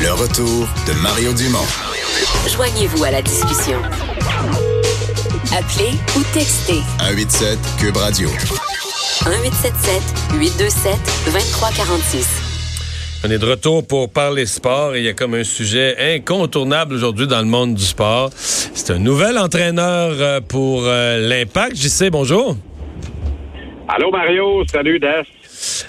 Le 0.00 0.12
retour 0.12 0.68
de 0.86 0.92
Mario 1.02 1.32
Dumont. 1.32 1.66
Joignez-vous 2.48 3.02
à 3.02 3.10
la 3.10 3.20
discussion. 3.20 3.78
Appelez 5.52 5.90
ou 6.16 6.22
textez 6.32 6.78
187 7.00 7.58
Cube 7.80 7.96
Radio. 7.96 8.28
1877 8.28 10.00
827 10.38 10.92
2346. 11.32 12.28
On 13.26 13.30
est 13.30 13.38
de 13.38 13.44
retour 13.44 13.84
pour 13.84 14.12
parler 14.12 14.46
sport 14.46 14.94
et 14.94 15.00
il 15.00 15.04
y 15.04 15.08
a 15.08 15.14
comme 15.14 15.34
un 15.34 15.42
sujet 15.42 15.96
incontournable 16.14 16.94
aujourd'hui 16.94 17.26
dans 17.26 17.40
le 17.40 17.46
monde 17.46 17.74
du 17.74 17.82
sport. 17.82 18.30
C'est 18.34 18.92
un 18.92 19.00
nouvel 19.00 19.36
entraîneur 19.36 20.12
euh, 20.12 20.40
pour 20.40 20.82
euh, 20.84 21.28
l'Impact. 21.28 21.74
JC, 21.74 22.10
bonjour. 22.10 22.56
Allô 23.88 24.12
Mario, 24.12 24.62
salut 24.70 25.00
Des. 25.00 25.22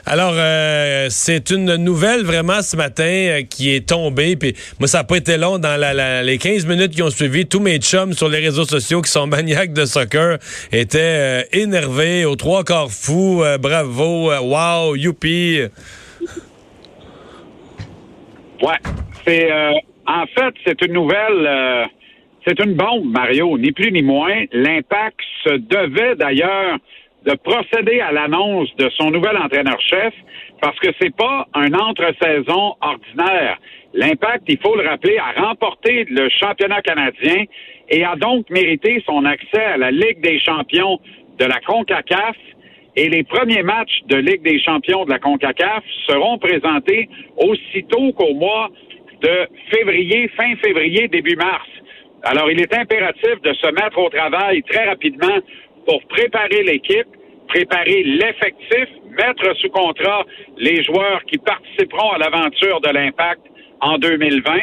Alors, 0.06 0.34
euh, 0.36 1.08
c'est 1.10 1.50
une 1.52 1.76
nouvelle 1.76 2.24
vraiment 2.24 2.62
ce 2.62 2.76
matin 2.76 3.42
qui 3.50 3.74
est 3.74 3.88
tombée. 3.88 4.36
Puis 4.36 4.56
moi, 4.80 4.88
ça 4.88 5.00
n'a 5.00 5.04
pas 5.04 5.18
été 5.18 5.38
long 5.38 5.60
dans 5.60 5.80
les 6.26 6.38
15 6.38 6.66
minutes 6.66 6.92
qui 6.92 7.04
ont 7.04 7.10
suivi. 7.10 7.46
Tous 7.46 7.60
mes 7.60 7.78
chums 7.80 8.14
sur 8.14 8.30
les 8.30 8.40
réseaux 8.40 8.66
sociaux 8.66 9.02
qui 9.02 9.12
sont 9.12 9.28
maniaques 9.28 9.74
de 9.74 9.86
soccer 9.86 10.38
étaient 10.72 11.48
énervés, 11.54 12.26
aux 12.26 12.36
trois 12.36 12.64
quarts 12.64 12.92
fous. 12.92 13.44
bravo, 13.60 14.32
wow, 14.32 14.96
youpi. 14.96 15.62
Ouais, 18.62 18.76
c'est 19.26 19.52
euh, 19.52 19.72
en 20.06 20.26
fait 20.26 20.54
c'est 20.66 20.82
une 20.86 20.94
nouvelle, 20.94 21.48
euh, 21.48 21.86
c'est 22.46 22.60
une 22.60 22.74
bombe, 22.74 23.06
Mario, 23.06 23.58
ni 23.58 23.72
plus 23.72 23.92
ni 23.92 24.02
moins. 24.02 24.44
L'impact 24.52 25.20
se 25.46 25.56
devait 25.58 26.16
d'ailleurs 26.16 26.78
de 27.26 27.36
procéder 27.36 28.00
à 28.00 28.12
l'annonce 28.12 28.74
de 28.78 28.90
son 28.98 29.12
nouvel 29.12 29.38
entraîneur-chef 29.38 30.14
parce 30.62 30.78
que 30.80 30.90
c'est 31.00 31.16
pas 31.16 31.48
un 31.54 31.74
entre-saison 31.74 32.76
ordinaire. 32.82 33.58
L'impact, 33.94 34.44
il 34.48 34.60
faut 34.60 34.76
le 34.76 34.88
rappeler, 34.88 35.18
a 35.18 35.42
remporté 35.42 36.06
le 36.10 36.30
championnat 36.30 36.82
canadien 36.82 37.46
et 37.90 38.04
a 38.04 38.16
donc 38.16 38.50
mérité 38.50 39.04
son 39.06 39.26
accès 39.26 39.64
à 39.64 39.78
la 39.78 39.92
Ligue 39.92 40.22
des 40.22 40.40
champions 40.40 41.00
de 41.40 41.46
la 41.46 41.60
CONCACAF 41.62 42.36
et 42.96 43.10
les 43.10 43.24
premiers 43.24 43.64
matchs 43.64 44.02
de 44.08 44.18
Ligue 44.18 44.44
des 44.44 44.60
champions 44.60 45.06
de 45.06 45.10
la 45.10 45.20
CONCACAF 45.20 45.84
seront 46.08 46.38
présentés 46.38 47.10
aussitôt 47.38 48.14
qu'au 48.14 48.34
mois 48.34 48.70
de 49.22 49.48
février, 49.72 50.30
fin 50.30 50.56
février, 50.58 51.08
début 51.08 51.36
mars. 51.36 51.68
Alors, 52.24 52.52
il 52.52 52.60
est 52.60 52.74
impératif 52.74 53.42
de 53.44 53.54
se 53.54 53.68
mettre 53.72 53.98
au 53.98 54.10
travail 54.10 54.62
très 54.64 54.86
rapidement 54.86 55.40
pour 55.86 56.02
préparer 56.08 56.64
l'équipe, 56.64 57.08
préparer 57.48 58.04
l'effectif, 58.04 58.88
mettre 59.10 59.56
sous 59.58 59.70
contrat 59.70 60.24
les 60.58 60.84
joueurs 60.84 61.24
qui 61.26 61.38
participeront 61.38 62.12
à 62.12 62.18
l'aventure 62.18 62.80
de 62.82 62.90
l'Impact 62.90 63.42
en 63.82 63.98
2020 63.98 64.58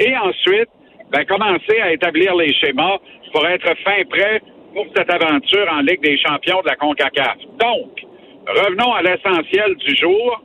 et 0.00 0.16
ensuite 0.16 0.68
ben, 1.10 1.24
commencer 1.26 1.80
à 1.80 1.92
établir 1.92 2.34
les 2.36 2.52
schémas 2.54 2.98
pour 3.32 3.46
être 3.46 3.76
fin 3.84 4.02
prêt 4.08 4.40
pour 4.74 4.86
cette 4.96 5.12
aventure 5.12 5.66
en 5.70 5.80
Ligue 5.80 6.00
des 6.02 6.18
champions 6.18 6.60
de 6.62 6.68
la 6.68 6.76
CONCACAF. 6.76 7.36
Donc, 7.60 8.04
revenons 8.46 8.92
à 8.94 9.02
l'essentiel 9.02 9.74
du 9.76 9.94
jour. 9.96 10.42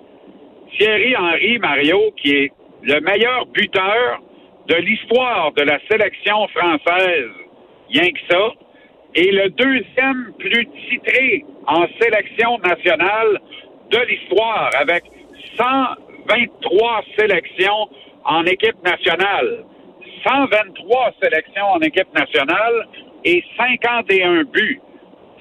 Thierry 0.78 1.16
Henry 1.16 1.58
Mario, 1.60 2.12
qui 2.18 2.32
est 2.32 2.52
le 2.84 3.00
meilleur 3.00 3.46
buteur 3.48 4.22
de 4.68 4.76
l'histoire 4.76 5.54
de 5.54 5.64
la 5.64 5.80
sélection 5.90 6.48
française, 6.50 7.32
rien 7.90 8.12
que 8.12 8.20
ça, 8.30 8.52
et 9.16 9.32
le 9.32 9.50
deuxième 9.50 10.34
plus 10.38 10.68
titré 10.90 11.46
en 11.66 11.86
sélection 12.00 12.58
nationale 12.60 13.40
de 13.92 14.00
l'histoire, 14.08 14.70
avec 14.80 15.04
123 15.58 17.02
sélections 17.18 17.90
en 18.26 18.46
équipe 18.46 18.84
nationale. 18.84 19.64
123 20.28 21.12
sélections 21.22 21.66
en 21.66 21.80
équipe 21.80 22.14
nationale, 22.14 22.88
et 23.24 23.44
51 23.58 24.44
buts. 24.44 24.80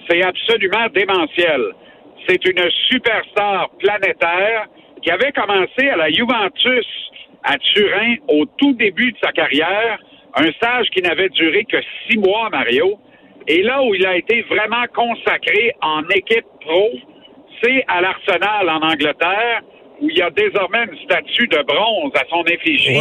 C'est 0.08 0.22
absolument 0.22 0.86
démentiel. 0.94 1.72
C'est 2.28 2.44
une 2.44 2.70
superstar 2.88 3.70
planétaire 3.78 4.66
qui 5.02 5.10
avait 5.10 5.32
commencé 5.32 5.88
à 5.88 5.96
la 5.96 6.10
Juventus 6.10 6.86
à 7.44 7.56
Turin 7.58 8.16
au 8.28 8.44
tout 8.58 8.72
début 8.72 9.12
de 9.12 9.18
sa 9.22 9.30
carrière, 9.30 9.98
un 10.34 10.50
stage 10.52 10.88
qui 10.90 11.00
n'avait 11.02 11.28
duré 11.28 11.64
que 11.64 11.76
six 12.08 12.18
mois, 12.18 12.50
Mario. 12.50 12.98
Et 13.48 13.62
là 13.62 13.82
où 13.82 13.94
il 13.94 14.04
a 14.06 14.16
été 14.16 14.42
vraiment 14.42 14.84
consacré 14.94 15.72
en 15.82 16.02
équipe 16.08 16.46
pro, 16.60 16.90
c'est 17.62 17.84
à 17.88 18.00
l'Arsenal 18.00 18.68
en 18.68 18.82
Angleterre, 18.82 19.62
où 20.00 20.10
il 20.10 20.16
y 20.16 20.22
a 20.22 20.30
désormais 20.30 20.84
une 20.84 20.98
statue 21.04 21.46
de 21.48 21.62
bronze 21.62 22.12
à 22.14 22.24
son 22.28 22.44
effigie 22.44 22.98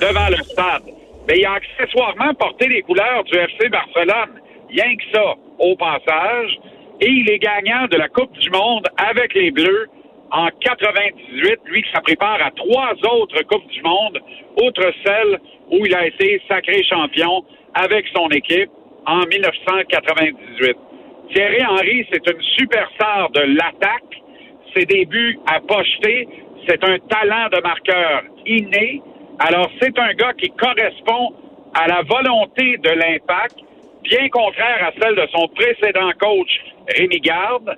devant 0.00 0.28
le 0.28 0.42
stade 0.44 0.82
mais 1.26 1.38
il 1.38 1.46
a 1.46 1.54
accessoirement 1.54 2.34
porté 2.34 2.68
les 2.68 2.82
couleurs 2.82 3.24
du 3.24 3.36
FC 3.36 3.68
Barcelone. 3.68 4.40
Rien 4.70 4.96
que 4.96 5.04
ça, 5.12 5.34
au 5.58 5.76
passage. 5.76 6.58
Et 7.00 7.10
il 7.10 7.28
est 7.30 7.38
gagnant 7.38 7.86
de 7.88 7.96
la 7.96 8.08
Coupe 8.08 8.32
du 8.38 8.50
Monde 8.50 8.86
avec 8.96 9.34
les 9.34 9.50
Bleus 9.50 9.88
en 10.30 10.48
98. 10.60 11.60
Lui 11.66 11.82
qui 11.82 11.90
pris 12.02 12.16
part 12.16 12.38
à 12.42 12.50
trois 12.52 12.94
autres 13.12 13.42
Coupes 13.42 13.68
du 13.68 13.82
Monde, 13.82 14.20
outre 14.62 14.92
celle 15.04 15.38
où 15.70 15.84
il 15.84 15.94
a 15.94 16.06
été 16.06 16.40
sacré 16.48 16.82
champion 16.84 17.44
avec 17.74 18.06
son 18.14 18.28
équipe 18.28 18.70
en 19.06 19.20
1998. 19.26 20.76
Thierry 21.32 21.64
Henry, 21.64 22.06
c'est 22.12 22.26
une 22.26 22.42
superstar 22.58 23.30
de 23.30 23.40
l'attaque. 23.40 24.22
Ses 24.74 24.84
débuts 24.84 25.38
à 25.46 25.60
pocheter, 25.60 26.28
c'est 26.68 26.82
un 26.84 26.98
talent 26.98 27.48
de 27.52 27.62
marqueur 27.62 28.22
inné. 28.46 29.00
Alors, 29.38 29.70
c'est 29.80 29.98
un 29.98 30.12
gars 30.14 30.32
qui 30.34 30.50
correspond 30.50 31.34
à 31.74 31.86
la 31.88 32.02
volonté 32.02 32.76
de 32.78 32.90
l'impact, 32.90 33.56
bien 34.02 34.28
contraire 34.28 34.88
à 34.88 34.92
celle 35.00 35.14
de 35.14 35.26
son 35.32 35.48
précédent 35.48 36.10
coach, 36.18 36.50
Rémi 36.96 37.20
Garde, 37.20 37.76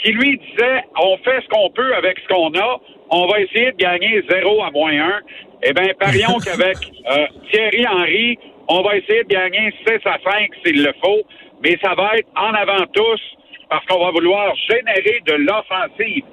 qui 0.00 0.12
lui 0.12 0.38
disait 0.38 0.82
on 1.02 1.16
fait 1.18 1.40
ce 1.42 1.48
qu'on 1.48 1.70
peut 1.70 1.94
avec 1.94 2.18
ce 2.18 2.28
qu'on 2.28 2.52
a, 2.54 2.80
on 3.10 3.26
va 3.26 3.40
essayer 3.40 3.72
de 3.72 3.76
gagner 3.76 4.22
0 4.28 4.62
à 4.62 4.70
moins 4.70 4.92
1. 4.92 5.20
Eh 5.62 5.72
bien, 5.72 5.94
parions 5.98 6.38
qu'avec 6.44 6.76
euh, 6.76 7.26
Thierry 7.50 7.86
Henry, 7.86 8.38
on 8.68 8.82
va 8.82 8.96
essayer 8.96 9.22
de 9.24 9.28
gagner 9.28 9.72
6 9.86 9.94
à 10.06 10.18
5 10.24 10.50
s'il 10.64 10.82
le 10.82 10.92
faut, 11.02 11.22
mais 11.62 11.76
ça 11.82 11.94
va 11.94 12.16
être 12.16 12.28
en 12.36 12.52
avant 12.54 12.84
tous 12.92 13.20
parce 13.68 13.84
qu'on 13.86 14.04
va 14.04 14.10
vouloir 14.10 14.54
générer 14.70 15.20
de 15.26 15.34
l'offensive. 15.34 16.24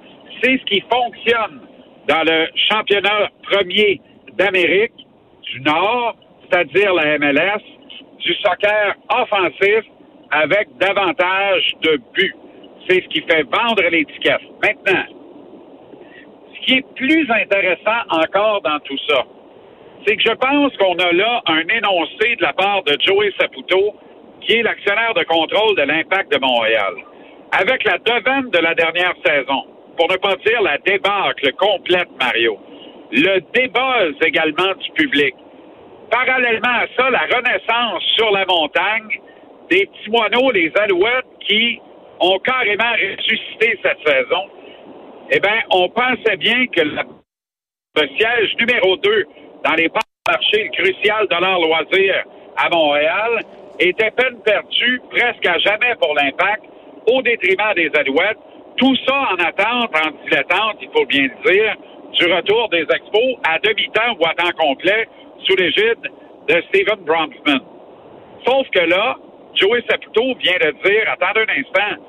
C'est 0.41 0.57
ce 0.57 0.63
qui 0.65 0.83
fonctionne 0.91 1.61
dans 2.07 2.23
le 2.23 2.47
championnat 2.55 3.29
premier 3.43 4.01
d'Amérique 4.33 4.93
du 5.43 5.61
Nord, 5.61 6.15
c'est-à-dire 6.43 6.93
la 6.93 7.17
MLS, 7.17 7.61
du 8.19 8.33
soccer 8.35 8.95
offensif 9.09 9.85
avec 10.31 10.67
davantage 10.77 11.73
de 11.81 12.01
buts. 12.13 12.35
C'est 12.87 13.03
ce 13.03 13.07
qui 13.09 13.21
fait 13.21 13.43
vendre 13.43 13.83
l'étiquette. 13.89 14.41
Maintenant, 14.61 15.05
ce 16.53 16.65
qui 16.65 16.73
est 16.77 16.95
plus 16.95 17.29
intéressant 17.29 18.01
encore 18.09 18.61
dans 18.61 18.79
tout 18.79 18.97
ça, 19.07 19.23
c'est 20.05 20.15
que 20.17 20.23
je 20.23 20.35
pense 20.35 20.75
qu'on 20.77 20.95
a 20.95 21.11
là 21.11 21.41
un 21.45 21.61
énoncé 21.61 22.35
de 22.35 22.41
la 22.41 22.53
part 22.53 22.83
de 22.83 22.97
Joey 23.05 23.31
Saputo, 23.39 23.95
qui 24.41 24.53
est 24.53 24.63
l'actionnaire 24.63 25.13
de 25.13 25.23
contrôle 25.23 25.75
de 25.75 25.83
l'Impact 25.83 26.31
de 26.31 26.39
Montréal. 26.39 26.93
Avec 27.51 27.83
la 27.83 27.97
devane 27.99 28.49
de 28.49 28.59
la 28.59 28.73
dernière 28.73 29.13
saison, 29.25 29.63
pour 29.97 30.11
ne 30.11 30.17
pas 30.17 30.35
dire 30.45 30.61
la 30.61 30.77
débâcle 30.79 31.53
complète, 31.53 32.09
Mario, 32.19 32.57
le 33.11 33.39
débat 33.53 34.05
également 34.25 34.73
du 34.79 34.91
public. 34.91 35.35
Parallèlement 36.09 36.67
à 36.67 36.87
ça, 36.97 37.09
la 37.09 37.21
renaissance 37.21 38.03
sur 38.15 38.31
la 38.31 38.45
montagne 38.45 39.21
des 39.69 39.85
petits 39.85 40.09
moineaux, 40.09 40.51
des 40.51 40.71
alouettes 40.79 41.25
qui 41.47 41.79
ont 42.19 42.39
carrément 42.39 42.91
ressuscité 42.91 43.79
cette 43.81 43.99
saison. 44.05 44.49
Eh 45.31 45.39
bien, 45.39 45.61
on 45.71 45.89
pensait 45.89 46.37
bien 46.37 46.67
que 46.67 46.81
le 46.81 48.07
siège 48.17 48.55
numéro 48.59 48.97
2 48.97 49.25
dans 49.63 49.73
les 49.75 49.89
crucial 50.71 51.27
de 51.27 51.35
leur 51.41 51.59
loisir 51.59 52.23
à 52.57 52.69
Montréal 52.69 53.39
était 53.79 54.11
peine 54.11 54.39
perdue 54.45 55.01
presque 55.09 55.45
à 55.45 55.57
jamais 55.59 55.95
pour 55.99 56.13
l'impact 56.15 56.63
au 57.07 57.21
détriment 57.21 57.73
des 57.75 57.91
alouettes. 57.97 58.37
Tout 58.77 58.95
ça 59.07 59.15
en 59.31 59.35
attente, 59.35 59.91
en 59.95 60.11
dilettante, 60.23 60.77
il 60.81 60.89
faut 60.95 61.05
bien 61.05 61.23
le 61.23 61.51
dire, 61.51 61.75
du 62.13 62.31
retour 62.31 62.69
des 62.69 62.83
expos 62.83 63.37
à 63.43 63.59
demi-temps 63.59 64.17
ou 64.19 64.25
à 64.25 64.33
temps 64.35 64.51
complet 64.57 65.07
sous 65.45 65.55
l'égide 65.55 66.09
de 66.47 66.61
Steven 66.69 67.03
Bronfman. 67.05 67.59
Sauf 68.45 68.69
que 68.69 68.79
là, 68.79 69.15
Joey 69.55 69.83
Saputo 69.89 70.35
vient 70.39 70.57
de 70.61 70.71
dire, 70.83 71.09
attendez 71.11 71.41
un 71.41 71.59
instant, 71.59 72.03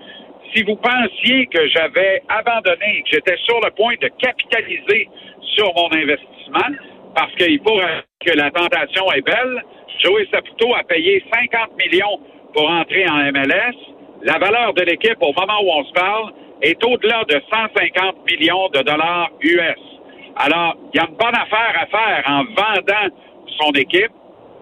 si 0.54 0.62
vous 0.62 0.76
pensiez 0.76 1.46
que 1.46 1.66
j'avais 1.68 2.22
abandonné, 2.28 3.02
que 3.04 3.10
j'étais 3.14 3.36
sur 3.44 3.60
le 3.60 3.70
point 3.70 3.94
de 4.00 4.08
capitaliser 4.20 5.08
sur 5.56 5.72
mon 5.74 5.92
investissement, 5.92 6.76
parce 7.14 7.32
qu'il 7.36 7.58
faut 7.58 7.80
que 8.24 8.36
la 8.36 8.50
tentation 8.50 9.10
est 9.12 9.22
belle, 9.22 9.62
Joey 10.02 10.26
Saputo 10.32 10.74
a 10.74 10.82
payé 10.84 11.22
50 11.32 11.76
millions 11.78 12.20
pour 12.52 12.68
entrer 12.68 13.06
en 13.08 13.18
MLS. 13.32 13.76
La 14.22 14.38
valeur 14.38 14.74
de 14.74 14.82
l'équipe 14.82 15.16
au 15.20 15.32
moment 15.38 15.60
où 15.62 15.70
on 15.70 15.84
se 15.84 15.92
parle 15.92 16.32
est 16.62 16.82
au-delà 16.84 17.24
de 17.24 17.40
150 17.50 18.30
millions 18.30 18.68
de 18.70 18.80
dollars 18.80 19.30
US. 19.40 19.78
Alors, 20.36 20.76
il 20.92 20.98
y 20.98 21.00
a 21.00 21.06
une 21.08 21.16
bonne 21.16 21.36
affaire 21.36 21.74
à 21.80 21.86
faire 21.86 22.24
en 22.26 22.44
vendant 22.44 23.14
son 23.60 23.72
équipe. 23.72 24.12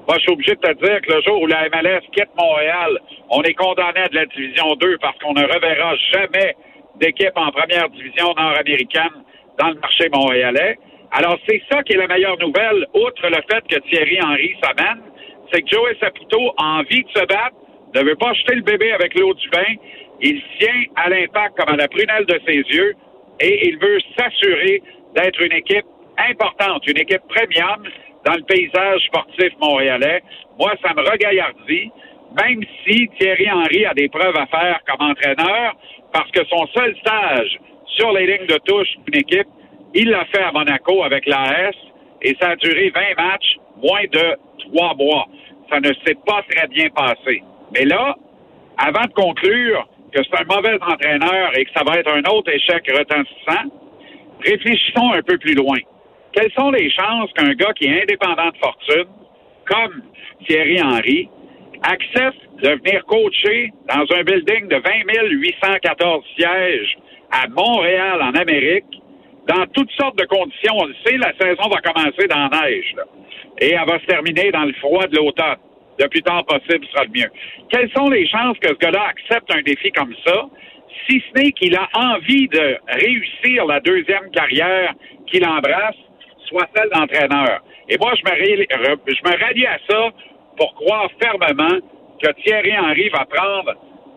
Moi, 0.06 0.16
je 0.16 0.22
suis 0.22 0.32
obligé 0.32 0.54
de 0.54 0.60
te 0.60 0.84
dire 0.84 1.00
que 1.00 1.12
le 1.12 1.22
jour 1.22 1.40
où 1.40 1.46
la 1.46 1.68
MLS 1.68 2.02
quitte 2.12 2.30
Montréal, 2.36 2.98
on 3.30 3.42
est 3.42 3.54
condamné 3.54 4.00
à 4.00 4.08
de 4.08 4.16
la 4.16 4.26
division 4.26 4.74
2 4.74 4.98
parce 4.98 5.16
qu'on 5.18 5.32
ne 5.32 5.44
reverra 5.44 5.94
jamais 6.12 6.56
d'équipe 6.96 7.32
en 7.36 7.50
première 7.52 7.88
division 7.88 8.34
nord-américaine 8.36 9.22
dans 9.58 9.68
le 9.68 9.74
marché 9.76 10.08
montréalais. 10.12 10.78
Alors, 11.12 11.38
c'est 11.46 11.60
ça 11.70 11.82
qui 11.82 11.92
est 11.92 11.98
la 11.98 12.06
meilleure 12.06 12.38
nouvelle, 12.38 12.86
outre 12.94 13.28
le 13.28 13.42
fait 13.50 13.62
que 13.68 13.78
Thierry 13.88 14.18
Henry 14.22 14.56
s'amène, 14.62 15.02
c'est 15.52 15.60
que 15.60 15.68
Joey 15.68 15.94
Saputo 16.00 16.54
a 16.56 16.78
envie 16.78 17.04
de 17.04 17.10
se 17.10 17.26
battre, 17.26 17.56
ne 17.94 18.02
veut 18.02 18.16
pas 18.16 18.32
jeter 18.32 18.54
le 18.54 18.62
bébé 18.62 18.92
avec 18.92 19.14
l'eau 19.18 19.34
du 19.34 19.48
bain. 19.50 19.74
Il 20.22 20.40
tient 20.58 20.82
à 20.96 21.10
l'impact 21.10 21.58
comme 21.58 21.74
à 21.74 21.76
la 21.76 21.88
prunelle 21.88 22.24
de 22.24 22.40
ses 22.46 22.56
yeux 22.56 22.94
et 23.40 23.68
il 23.68 23.78
veut 23.78 23.98
s'assurer 24.16 24.82
d'être 25.14 25.42
une 25.42 25.52
équipe 25.52 25.84
importante, 26.16 26.86
une 26.86 26.98
équipe 26.98 27.22
premium 27.28 27.84
dans 28.24 28.34
le 28.34 28.42
paysage 28.44 29.02
sportif 29.06 29.52
montréalais. 29.60 30.22
Moi, 30.58 30.72
ça 30.82 30.94
me 30.94 31.02
regaillardit, 31.02 31.90
même 32.42 32.62
si 32.86 33.08
Thierry 33.18 33.50
Henry 33.50 33.84
a 33.84 33.92
des 33.92 34.08
preuves 34.08 34.36
à 34.36 34.46
faire 34.46 34.80
comme 34.86 35.06
entraîneur, 35.06 35.76
parce 36.12 36.30
que 36.30 36.44
son 36.46 36.66
seul 36.68 36.96
stage 37.00 37.58
sur 37.84 38.12
les 38.12 38.26
lignes 38.26 38.46
de 38.46 38.58
touche 38.64 38.88
d'une 39.06 39.20
équipe, 39.20 39.48
il 39.94 40.10
l'a 40.10 40.24
fait 40.26 40.42
à 40.42 40.52
Monaco 40.52 41.02
avec 41.02 41.26
l'AS 41.26 41.74
et 42.22 42.36
ça 42.40 42.50
a 42.50 42.56
duré 42.56 42.90
20 42.90 43.00
matchs, 43.22 43.56
moins 43.76 44.04
de 44.10 44.36
trois 44.58 44.94
mois. 44.94 45.26
Ça 45.70 45.80
ne 45.80 45.92
s'est 46.04 46.16
pas 46.26 46.42
très 46.48 46.66
bien 46.68 46.88
passé. 46.90 47.42
Mais 47.74 47.84
là, 47.84 48.16
avant 48.78 49.04
de 49.04 49.12
conclure 49.12 49.88
que 50.12 50.20
c'est 50.22 50.40
un 50.40 50.44
mauvais 50.44 50.78
entraîneur 50.80 51.56
et 51.56 51.64
que 51.64 51.70
ça 51.74 51.84
va 51.84 51.98
être 51.98 52.12
un 52.12 52.22
autre 52.30 52.50
échec 52.50 52.84
retentissant, 52.90 53.70
réfléchissons 54.44 55.12
un 55.12 55.22
peu 55.22 55.38
plus 55.38 55.54
loin. 55.54 55.78
Quelles 56.32 56.52
sont 56.52 56.70
les 56.70 56.90
chances 56.90 57.32
qu'un 57.34 57.52
gars 57.54 57.72
qui 57.74 57.86
est 57.86 58.02
indépendant 58.02 58.50
de 58.50 58.56
fortune, 58.58 59.08
comme 59.66 60.02
Thierry 60.46 60.80
Henry, 60.82 61.28
accepte 61.82 62.40
de 62.62 62.70
venir 62.70 63.04
coacher 63.06 63.72
dans 63.88 64.04
un 64.16 64.22
building 64.22 64.68
de 64.68 64.76
20 64.76 64.82
814 65.30 66.24
sièges 66.36 66.96
à 67.30 67.48
Montréal, 67.48 68.22
en 68.22 68.34
Amérique, 68.34 69.01
dans 69.48 69.66
toutes 69.74 69.90
sortes 69.92 70.18
de 70.18 70.24
conditions. 70.24 70.74
On 70.76 70.86
le 70.86 70.94
sait, 71.04 71.16
la 71.16 71.32
saison 71.40 71.68
va 71.68 71.80
commencer 71.80 72.26
dans 72.28 72.48
la 72.48 72.60
neige, 72.62 72.94
et 73.60 73.72
elle 73.72 73.86
va 73.86 73.98
se 73.98 74.06
terminer 74.06 74.50
dans 74.50 74.64
le 74.64 74.72
froid 74.74 75.06
de 75.06 75.16
l'automne. 75.16 75.56
Le 75.98 76.08
plus 76.08 76.22
tard 76.22 76.44
possible 76.46 76.86
sera 76.86 77.04
le 77.04 77.10
mieux. 77.10 77.30
Quelles 77.70 77.90
sont 77.92 78.08
les 78.08 78.26
chances 78.26 78.58
que 78.58 78.68
ce 78.68 78.78
gars-là 78.78 79.04
accepte 79.08 79.54
un 79.54 79.62
défi 79.62 79.90
comme 79.92 80.14
ça, 80.26 80.46
si 81.06 81.20
ce 81.20 81.40
n'est 81.40 81.52
qu'il 81.52 81.76
a 81.76 81.88
envie 81.94 82.48
de 82.48 82.78
réussir 82.88 83.66
la 83.66 83.80
deuxième 83.80 84.30
carrière 84.30 84.94
qu'il 85.26 85.44
embrasse, 85.44 85.96
soit 86.46 86.66
celle 86.74 86.88
d'entraîneur? 86.90 87.60
Et 87.88 87.98
moi, 87.98 88.12
je 88.14 88.22
me, 88.22 88.36
je 88.36 89.30
me 89.30 89.44
rallie 89.44 89.66
à 89.66 89.78
ça 89.88 90.10
pour 90.56 90.74
croire 90.74 91.08
fermement 91.20 91.78
que 92.22 92.32
Thierry 92.42 92.72
Henry 92.78 93.08
va 93.10 93.26
prendre 93.26 93.74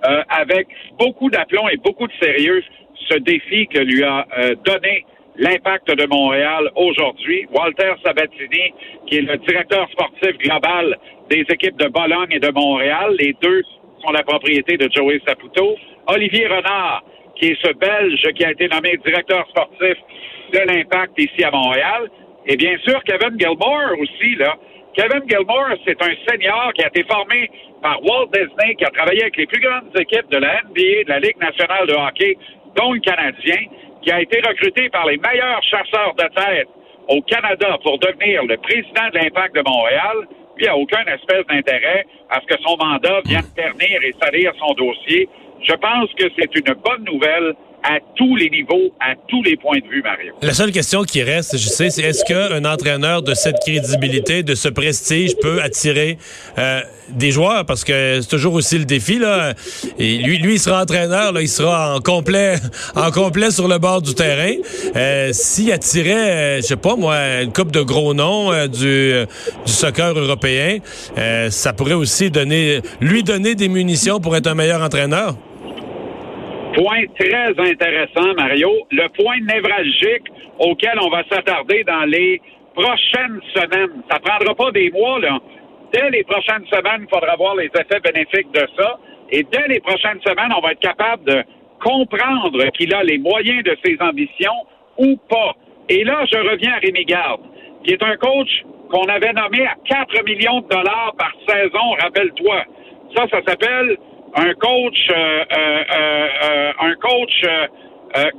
euh, 0.07 0.23
avec 0.29 0.67
beaucoup 0.99 1.29
d'aplomb 1.29 1.67
et 1.69 1.77
beaucoup 1.77 2.07
de 2.07 2.13
sérieux 2.21 2.63
ce 3.09 3.17
défi 3.19 3.67
que 3.67 3.79
lui 3.79 4.03
a 4.03 4.25
euh, 4.37 4.55
donné 4.65 5.05
l'impact 5.37 5.87
de 5.93 6.05
Montréal 6.07 6.69
aujourd'hui. 6.75 7.45
Walter 7.51 7.93
Sabatini, 8.03 8.73
qui 9.07 9.17
est 9.17 9.21
le 9.21 9.37
directeur 9.37 9.89
sportif 9.91 10.37
global 10.37 10.97
des 11.29 11.45
équipes 11.49 11.77
de 11.77 11.87
Bologne 11.87 12.31
et 12.31 12.39
de 12.39 12.51
Montréal, 12.51 13.15
les 13.19 13.33
deux 13.41 13.61
sont 14.03 14.11
la 14.11 14.23
propriété 14.23 14.77
de 14.77 14.89
Joey 14.93 15.19
Saputo. 15.27 15.75
Olivier 16.07 16.47
Renard, 16.47 17.03
qui 17.35 17.47
est 17.47 17.61
ce 17.61 17.73
Belge 17.73 18.21
qui 18.35 18.45
a 18.45 18.51
été 18.51 18.67
nommé 18.67 18.97
directeur 19.05 19.45
sportif 19.49 19.97
de 20.53 20.59
l'impact 20.59 21.13
ici 21.17 21.43
à 21.43 21.51
Montréal. 21.51 22.09
Et 22.45 22.55
bien 22.55 22.77
sûr, 22.79 23.03
Kevin 23.03 23.39
Gilmore 23.39 23.99
aussi, 23.99 24.35
là. 24.35 24.55
Kevin 24.95 25.27
Gilmore, 25.27 25.75
c'est 25.85 26.01
un 26.01 26.13
senior 26.29 26.71
qui 26.73 26.83
a 26.83 26.87
été 26.87 27.03
formé 27.03 27.49
par 27.81 28.01
Walt 28.03 28.27
Disney, 28.31 28.75
qui 28.75 28.85
a 28.85 28.89
travaillé 28.91 29.23
avec 29.23 29.35
les 29.35 29.45
plus 29.45 29.59
grandes 29.59 29.91
équipes 29.99 30.29
de 30.31 30.37
la 30.37 30.61
NBA, 30.63 31.03
de 31.03 31.09
la 31.09 31.19
Ligue 31.19 31.37
nationale 31.37 31.87
de 31.87 31.93
hockey, 31.93 32.37
dont 32.75 32.93
le 32.93 32.99
Canadien, 32.99 33.57
qui 34.01 34.11
a 34.11 34.21
été 34.21 34.39
recruté 34.47 34.89
par 34.89 35.05
les 35.05 35.17
meilleurs 35.17 35.63
chasseurs 35.63 36.13
de 36.15 36.27
tête 36.35 36.67
au 37.07 37.21
Canada 37.21 37.77
pour 37.83 37.99
devenir 37.99 38.43
le 38.43 38.57
président 38.57 39.09
de 39.13 39.19
l'Impact 39.19 39.55
de 39.55 39.61
Montréal, 39.67 40.27
lui 40.57 40.67
a 40.67 40.77
aucun 40.77 41.03
espèce 41.05 41.45
d'intérêt 41.47 42.05
à 42.29 42.39
ce 42.41 42.45
que 42.45 42.61
son 42.61 42.77
mandat 42.77 43.21
vienne 43.25 43.45
ternir 43.55 44.01
et 44.03 44.13
salir 44.21 44.53
son 44.57 44.73
dossier. 44.73 45.27
Je 45.61 45.73
pense 45.73 46.11
que 46.13 46.25
c'est 46.37 46.55
une 46.55 46.73
bonne 46.75 47.03
nouvelle 47.05 47.53
à 47.87 47.99
tous 48.15 48.35
les 48.35 48.49
niveaux, 48.49 48.91
à 48.99 49.13
tous 49.27 49.43
les 49.43 49.55
points 49.57 49.77
de 49.77 49.87
vue, 49.87 50.01
Mario. 50.01 50.33
La 50.41 50.53
seule 50.53 50.71
question 50.71 51.03
qui 51.03 51.21
reste, 51.21 51.57
je 51.57 51.67
sais, 51.69 51.91
c'est 51.91 52.01
est-ce 52.01 52.25
qu'un 52.25 52.65
entraîneur 52.65 53.21
de 53.21 53.35
cette 53.35 53.57
crédibilité, 53.59 54.41
de 54.41 54.55
ce 54.55 54.69
prestige 54.69 55.35
peut 55.39 55.61
attirer 55.61 56.17
euh, 56.57 56.81
des 57.09 57.31
joueurs? 57.31 57.65
Parce 57.65 57.83
que 57.83 58.21
c'est 58.21 58.27
toujours 58.27 58.55
aussi 58.55 58.79
le 58.79 58.85
défi, 58.85 59.19
là. 59.19 59.53
Lui, 59.99 60.39
lui, 60.39 60.55
il 60.55 60.59
sera 60.59 60.81
entraîneur, 60.81 61.39
il 61.39 61.47
sera 61.47 61.95
en 61.95 61.99
complet, 61.99 62.55
en 62.95 63.11
complet 63.11 63.51
sur 63.51 63.67
le 63.67 63.77
bord 63.77 64.01
du 64.01 64.15
terrain. 64.15 64.53
Euh, 64.95 65.29
S'il 65.31 65.71
attirait, 65.71 66.31
euh, 66.31 66.57
je 66.57 66.61
sais 66.61 66.75
pas 66.77 66.95
moi, 66.95 67.41
une 67.43 67.53
coupe 67.53 67.71
de 67.71 67.81
gros 67.81 68.15
noms 68.15 68.51
euh, 68.51 68.67
du, 68.67 69.13
du 69.65 69.71
soccer 69.71 70.17
européen, 70.17 70.79
ça 71.49 71.73
pourrait 71.73 71.93
aussi 71.93 72.31
donner, 72.31 72.81
lui 72.99 73.23
donner 73.23 73.53
des 73.53 73.67
munitions 73.67 74.19
pour 74.19 74.35
être 74.35 74.47
un 74.47 74.55
meilleur 74.55 74.81
entraîneur? 74.81 75.35
Point 76.75 77.05
très 77.17 77.57
intéressant, 77.57 78.33
Mario. 78.37 78.69
Le 78.91 79.07
point 79.09 79.39
névralgique 79.39 80.27
auquel 80.59 80.99
on 81.01 81.09
va 81.09 81.23
s'attarder 81.31 81.83
dans 81.85 82.03
les 82.03 82.41
prochaines 82.73 83.39
semaines. 83.53 84.03
Ça 84.11 84.19
prendra 84.19 84.53
pas 84.53 84.71
des 84.71 84.91
mois, 84.91 85.19
là. 85.19 85.39
Dès 85.93 86.09
les 86.09 86.23
prochaines 86.25 86.65
semaines, 86.67 87.07
il 87.07 87.09
faudra 87.09 87.35
voir 87.37 87.55
les 87.55 87.67
effets 87.67 88.01
bénéfiques 88.03 88.51
de 88.51 88.67
ça. 88.77 88.99
Et 89.31 89.43
dès 89.43 89.67
les 89.69 89.79
prochaines 89.79 90.19
semaines, 90.21 90.51
on 90.55 90.59
va 90.59 90.73
être 90.73 90.81
capable 90.81 91.23
de 91.23 91.43
comprendre 91.81 92.65
qu'il 92.71 92.93
a 92.93 93.03
les 93.03 93.19
moyens 93.19 93.63
de 93.63 93.77
ses 93.83 93.97
ambitions 94.01 94.65
ou 94.97 95.15
pas. 95.29 95.53
Et 95.87 96.03
là, 96.03 96.25
je 96.29 96.37
reviens 96.37 96.73
à 96.73 96.79
Rémi 96.79 97.05
Garde, 97.05 97.41
qui 97.83 97.93
est 97.93 98.03
un 98.03 98.17
coach 98.17 98.63
qu'on 98.91 99.05
avait 99.05 99.33
nommé 99.33 99.65
à 99.65 99.75
4 99.87 100.25
millions 100.25 100.61
de 100.61 100.67
dollars 100.67 101.13
par 101.17 101.31
saison, 101.47 101.91
rappelle-toi. 102.01 102.63
Ça, 103.15 103.27
ça 103.29 103.41
s'appelle 103.47 103.97
un 104.35 104.53
coach, 104.55 104.97
euh, 105.09 105.43
euh, 105.57 105.83
euh, 106.43 106.71
un 106.79 106.95
coach 106.95 107.41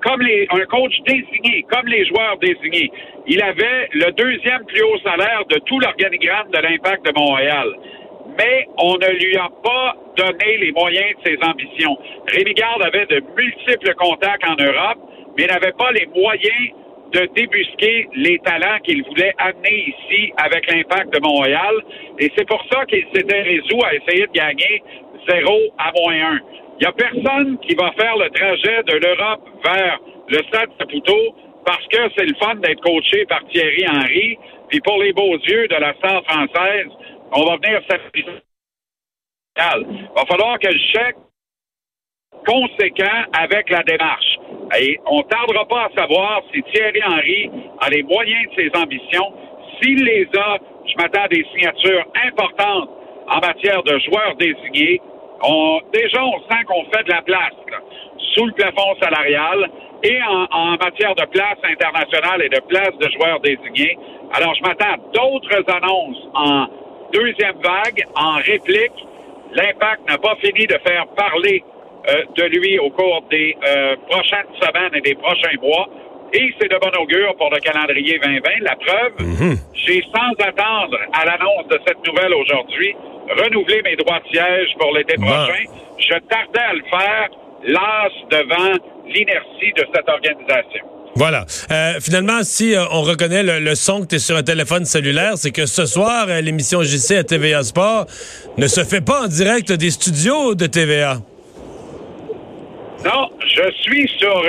comme 0.03 0.23
les, 0.23 0.47
un 0.51 0.65
coach 0.67 0.95
désigné, 1.07 1.67
comme 1.71 1.87
les 1.87 2.07
joueurs 2.07 2.39
désignés. 2.39 2.91
Il 3.27 3.43
avait 3.43 3.89
le 3.93 4.11
deuxième 4.13 4.65
plus 4.65 4.83
haut 4.83 4.99
salaire 5.05 5.45
de 5.51 5.59
tout 5.67 5.79
l'organigramme 5.81 6.49
de 6.51 6.59
l'Impact 6.61 7.05
de 7.05 7.13
Montréal. 7.15 7.69
Mais 8.39 8.67
on 8.79 8.95
ne 8.95 9.19
lui 9.19 9.37
a 9.37 9.51
pas 9.63 9.97
donné 10.17 10.57
les 10.59 10.73
moyens 10.73 11.15
de 11.23 11.31
ses 11.31 11.39
ambitions. 11.47 11.99
Rémi 12.27 12.55
Garde 12.55 12.83
avait 12.85 13.05
de 13.05 13.23
multiples 13.37 13.95
contacts 13.97 14.49
en 14.49 14.57
Europe, 14.63 14.99
mais 15.37 15.47
n'avait 15.47 15.73
pas 15.73 15.93
les 15.93 16.07
moyens 16.07 16.73
de 17.13 17.29
débusquer 17.35 18.09
les 18.15 18.39
talents 18.41 18.79
qu'il 18.83 19.03
voulait 19.05 19.35
amener 19.39 19.95
ici 19.95 20.33
avec 20.39 20.71
l'impact 20.73 21.13
de 21.13 21.21
Montréal. 21.21 21.75
Et 22.19 22.33
c'est 22.37 22.47
pour 22.47 22.65
ça 22.73 22.85
qu'il 22.87 23.05
s'était 23.15 23.43
résolu 23.43 23.83
à 23.85 23.95
essayer 23.95 24.27
de 24.27 24.33
gagner 24.33 24.83
0 25.29 25.59
à 25.79 25.93
moins 25.93 26.15
1. 26.15 26.41
Il 26.79 26.83
n'y 26.83 26.87
a 26.87 26.93
personne 26.93 27.59
qui 27.59 27.75
va 27.75 27.91
faire 27.93 28.17
le 28.17 28.29
trajet 28.31 28.83
de 28.83 28.97
l'Europe 28.97 29.49
vers 29.65 29.99
le 30.29 30.39
stade 30.49 30.71
Saputo 30.79 31.35
parce 31.65 31.87
que 31.89 31.99
c'est 32.17 32.27
le 32.27 32.35
fun 32.41 32.55
d'être 32.57 32.81
coaché 32.81 33.25
par 33.27 33.45
Thierry 33.49 33.85
Henry. 33.89 34.39
Puis 34.69 34.81
pour 34.81 34.99
les 35.03 35.13
beaux 35.13 35.37
yeux 35.39 35.69
de 35.69 35.77
la 35.77 35.95
star 35.95 36.23
française, 36.25 36.89
on 37.33 37.45
va 37.45 37.57
venir 37.57 37.81
s'appuyer. 37.89 38.27
Il 39.59 40.09
va 40.15 40.25
falloir 40.27 40.59
que 40.59 40.69
le 40.69 40.79
chèque 40.93 41.17
conséquent 42.47 43.25
avec 43.33 43.71
la 43.71 43.83
démarche. 43.83 44.39
Et 44.79 44.99
on 45.07 45.19
ne 45.19 45.23
tardera 45.25 45.67
pas 45.67 45.87
à 45.87 46.01
savoir 46.01 46.43
si 46.53 46.63
Thierry 46.63 47.01
Henry 47.05 47.51
a 47.81 47.91
les 47.91 48.03
moyens 48.03 48.47
de 48.51 48.63
ses 48.63 48.79
ambitions. 48.79 49.33
S'il 49.81 50.05
les 50.05 50.29
a, 50.39 50.59
je 50.87 50.95
m'attends 50.97 51.23
à 51.23 51.29
des 51.29 51.45
signatures 51.55 52.05
importantes 52.27 52.91
en 53.29 53.41
matière 53.41 53.83
de 53.83 53.99
joueurs 54.01 54.37
désignés. 54.37 55.01
On, 55.43 55.81
déjà, 55.93 56.25
on 56.25 56.41
sent 56.51 56.65
qu'on 56.67 56.85
fait 56.85 57.05
de 57.05 57.11
la 57.11 57.23
place 57.23 57.53
sous 58.35 58.47
le 58.47 58.53
plafond 58.53 58.95
salarial 59.01 59.71
et 60.03 60.19
en, 60.23 60.77
matière 60.77 61.15
de 61.15 61.25
place 61.27 61.59
internationale 61.65 62.43
et 62.43 62.49
de 62.49 62.61
place 62.69 62.93
de 63.01 63.09
joueurs 63.13 63.41
désignés. 63.41 63.99
Alors, 64.33 64.55
je 64.55 64.63
m'attends 64.63 64.95
à 64.95 64.97
d'autres 65.13 65.75
annonces 65.75 66.29
en 66.35 66.67
deuxième 67.13 67.57
vague, 67.63 68.05
en 68.15 68.37
réplique. 68.37 68.93
L'impact 69.53 70.09
n'a 70.09 70.19
pas 70.19 70.37
fini 70.37 70.67
de 70.67 70.79
faire 70.87 71.07
parler 71.17 71.63
euh, 72.09 72.23
de 72.37 72.43
lui 72.45 72.79
au 72.79 72.91
cours 72.91 73.23
des 73.31 73.57
euh, 73.67 73.97
prochaines 74.09 74.53
semaines 74.61 74.95
et 74.95 75.01
des 75.01 75.15
prochains 75.15 75.57
mois. 75.63 75.89
Et 76.33 76.53
c'est 76.61 76.69
de 76.69 76.77
bon 76.79 76.91
augure 77.01 77.35
pour 77.37 77.51
le 77.51 77.59
calendrier 77.61 78.19
2020. 78.19 78.51
La 78.63 78.77
preuve, 78.77 79.13
mhm. 79.21 79.57
j'ai 79.73 80.03
sans 80.03 80.45
attendre 80.45 80.99
à 81.13 81.25
l'annonce 81.25 81.69
de 81.69 81.81
cette 81.87 82.05
nouvelle 82.07 82.35
aujourd'hui 82.35 82.95
renouvelé 83.29 83.83
mes 83.83 83.97
droits 83.97 84.21
de 84.21 84.29
siège 84.29 84.69
pour 84.79 84.95
l'été 84.97 85.15
prochain. 85.17 85.65
Je 85.99 86.15
tardais 86.29 86.61
à 86.61 86.75
le 86.75 86.83
faire, 86.91 87.29
las 87.65 88.13
devant 88.31 88.79
l'inertie 89.07 89.73
de 89.77 89.87
cette 89.95 90.09
organisation. 90.09 90.85
Voilà. 91.17 91.47
Euh, 91.71 91.95
finalement, 91.99 92.43
si 92.43 92.75
euh, 92.75 92.85
on 92.91 93.01
reconnaît 93.01 93.43
le, 93.43 93.75
son 93.75 94.03
que 94.03 94.09
tu 94.09 94.17
es 94.17 94.19
sur 94.19 94.37
un 94.37 94.43
téléphone 94.43 94.85
cellulaire, 94.85 95.33
c'est 95.37 95.51
que 95.51 95.65
ce 95.65 95.87
soir, 95.87 96.27
euh, 96.29 96.43
l'émission 96.43 96.83
JC 96.83 97.13
à 97.13 97.25
TVA 97.25 97.63
Sport 97.63 98.05
ne 98.59 98.67
se 98.67 98.85
fait 98.85 99.01
pas 99.01 99.23
en 99.23 99.27
direct 99.27 99.73
des 99.73 99.91
studios 99.91 100.55
de 100.55 100.67
TVA. 100.67 101.17
Non, 103.03 103.31
je 103.41 103.71
suis 103.81 104.11
sur 104.19 104.43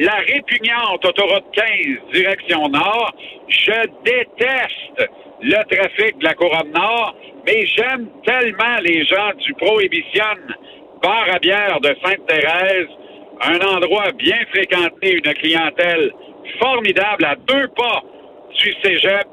la 0.00 0.14
répugnante 0.26 1.04
autoroute 1.04 1.44
15, 1.52 1.66
direction 2.12 2.68
nord. 2.68 3.14
Je 3.48 3.86
déteste 4.04 5.10
le 5.42 5.76
trafic 5.76 6.18
de 6.18 6.24
la 6.24 6.34
couronne 6.34 6.72
nord, 6.72 7.14
mais 7.46 7.66
j'aime 7.66 8.08
tellement 8.24 8.78
les 8.82 9.04
gens 9.04 9.32
du 9.38 9.54
Prohibition. 9.54 10.36
Bar 11.02 11.26
à 11.34 11.38
bière 11.38 11.80
de 11.80 11.96
Sainte-Thérèse 12.04 12.88
un 13.40 13.58
endroit 13.60 14.10
bien 14.18 14.38
fréquenté, 14.50 15.14
une 15.14 15.34
clientèle 15.34 16.12
formidable 16.60 17.24
à 17.24 17.36
deux 17.36 17.68
pas 17.68 18.02
du 18.54 18.74
cégep 18.82 19.26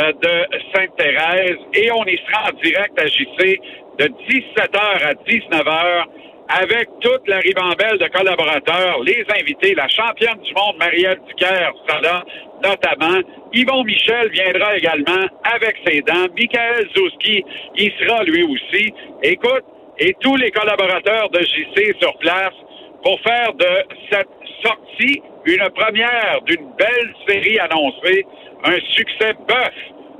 euh, 0.00 0.12
de 0.12 0.58
Sainte-Thérèse. 0.74 1.58
Et 1.74 1.90
on 1.90 2.04
y 2.04 2.18
sera 2.18 2.50
en 2.50 2.56
direct 2.62 3.00
à 3.00 3.06
JC 3.06 3.60
de 3.98 4.04
17h 4.04 4.78
à 4.78 5.14
19h 5.14 6.04
avec 6.48 6.88
toute 7.00 7.28
la 7.28 7.38
ribambelle 7.38 7.98
de 7.98 8.08
collaborateurs, 8.08 9.02
les 9.04 9.24
invités, 9.38 9.74
la 9.74 9.88
championne 9.88 10.40
du 10.42 10.52
monde 10.54 10.76
Marielle 10.78 11.18
Duquer 11.28 11.68
sera 11.86 12.24
notamment. 12.62 13.20
Yvon 13.52 13.84
Michel 13.84 14.30
viendra 14.30 14.76
également 14.76 15.26
avec 15.44 15.76
ses 15.86 16.00
dents. 16.02 16.26
Michael 16.36 16.88
Zouski 16.96 17.44
y 17.76 17.92
sera 17.98 18.24
lui 18.24 18.42
aussi. 18.44 18.92
Écoute, 19.22 19.64
et 19.98 20.14
tous 20.20 20.36
les 20.36 20.50
collaborateurs 20.50 21.28
de 21.30 21.40
JC 21.40 21.94
sur 22.00 22.16
place 22.18 22.54
pour 23.02 23.20
faire 23.20 23.52
de 23.54 23.84
cette 24.10 24.28
sortie 24.64 25.22
une 25.44 25.68
première 25.74 26.40
d'une 26.46 26.66
belle 26.78 27.14
série 27.26 27.58
annoncée, 27.58 28.24
un 28.64 28.76
succès 28.94 29.32
bœuf, 29.46 29.74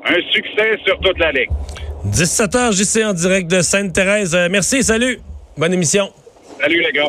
un 0.07 0.33
succès 0.33 0.79
sur 0.87 0.99
toute 1.01 1.19
la 1.19 1.33
ligue. 1.33 1.51
17h, 2.07 2.73
JC 2.73 3.05
en 3.05 3.13
direct 3.13 3.51
de 3.51 3.61
Sainte-Thérèse. 3.61 4.35
Euh, 4.35 4.49
merci, 4.51 4.83
salut. 4.83 5.19
Bonne 5.57 5.75
émission. 5.75 6.11
Salut 6.61 6.81
les 6.81 6.93
gars. 6.93 7.09